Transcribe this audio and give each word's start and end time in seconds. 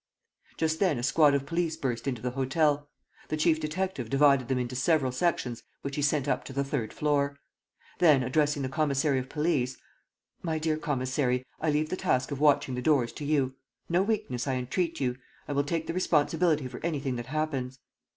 Just 0.57 0.79
then 0.79 0.97
a 0.97 1.03
squad 1.03 1.35
of 1.35 1.45
police 1.45 1.77
burst 1.77 2.07
into 2.07 2.23
the 2.23 2.31
hotel. 2.31 2.89
The 3.29 3.37
chief 3.37 3.59
detective 3.59 4.09
divided 4.09 4.47
them 4.47 4.57
into 4.57 4.75
several 4.75 5.11
sections 5.11 5.61
which 5.83 5.95
he 5.95 6.01
sent 6.01 6.27
up 6.27 6.43
to 6.45 6.53
the 6.53 6.63
third 6.63 6.91
floor. 6.91 7.37
Then, 7.99 8.23
addressing 8.23 8.63
the 8.63 8.67
commissary 8.67 9.19
of 9.19 9.29
police: 9.29 9.77
"My 10.41 10.57
dear 10.57 10.77
commissary, 10.77 11.45
I 11.59 11.69
leave 11.69 11.89
the 11.89 11.97
task 11.97 12.31
of 12.31 12.39
watching 12.39 12.73
the 12.73 12.81
doors 12.81 13.11
to 13.11 13.23
you. 13.25 13.53
No 13.89 14.01
weakness, 14.01 14.47
I 14.47 14.55
entreat 14.55 14.99
you. 14.99 15.17
I 15.47 15.53
will 15.53 15.63
take 15.63 15.85
the 15.85 15.93
responsibility 15.93 16.67
for 16.67 16.79
anything 16.83 17.15
that 17.17 17.27
happens." 17.27 17.77